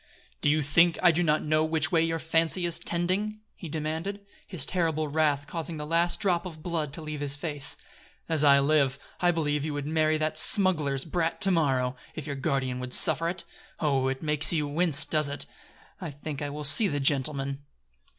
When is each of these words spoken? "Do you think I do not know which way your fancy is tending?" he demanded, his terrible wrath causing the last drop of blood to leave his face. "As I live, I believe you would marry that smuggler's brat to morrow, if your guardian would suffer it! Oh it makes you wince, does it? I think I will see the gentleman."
"Do 0.41 0.49
you 0.49 0.63
think 0.63 0.97
I 1.03 1.11
do 1.11 1.21
not 1.21 1.43
know 1.43 1.63
which 1.63 1.91
way 1.91 2.01
your 2.01 2.17
fancy 2.17 2.65
is 2.65 2.79
tending?" 2.79 3.41
he 3.55 3.69
demanded, 3.69 4.25
his 4.47 4.65
terrible 4.65 5.07
wrath 5.07 5.45
causing 5.45 5.77
the 5.77 5.85
last 5.85 6.19
drop 6.19 6.43
of 6.47 6.63
blood 6.63 6.91
to 6.93 7.03
leave 7.03 7.19
his 7.19 7.35
face. 7.35 7.77
"As 8.27 8.43
I 8.43 8.59
live, 8.61 8.97
I 9.19 9.29
believe 9.29 9.63
you 9.63 9.75
would 9.75 9.85
marry 9.85 10.17
that 10.17 10.39
smuggler's 10.39 11.05
brat 11.05 11.39
to 11.41 11.51
morrow, 11.51 11.95
if 12.15 12.25
your 12.25 12.35
guardian 12.35 12.79
would 12.79 12.93
suffer 12.93 13.29
it! 13.29 13.43
Oh 13.79 14.07
it 14.07 14.23
makes 14.23 14.51
you 14.51 14.67
wince, 14.67 15.05
does 15.05 15.29
it? 15.29 15.45
I 16.01 16.09
think 16.09 16.41
I 16.41 16.49
will 16.49 16.63
see 16.63 16.87
the 16.87 16.99
gentleman." 16.99 17.61